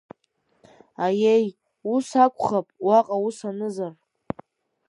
Аиеи, 1.05 1.47
ус 1.93 2.07
акәхап, 2.23 2.67
уаҟа 2.85 3.15
ус 3.27 3.37
анызар. 3.49 3.93